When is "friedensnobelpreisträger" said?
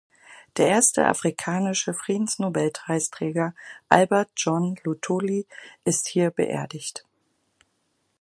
1.93-3.53